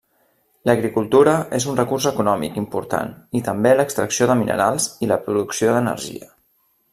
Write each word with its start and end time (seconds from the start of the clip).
L'agricultura 0.67 1.35
és 1.57 1.67
un 1.73 1.77
recurs 1.79 2.07
econòmic 2.11 2.57
important 2.61 3.13
i 3.41 3.45
també 3.49 3.75
l'extracció 3.77 4.29
de 4.33 4.37
minerals 4.41 4.89
i 5.05 5.11
la 5.13 5.19
producció 5.29 5.77
d'energia. 5.77 6.33